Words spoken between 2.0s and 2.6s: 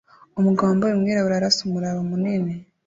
munini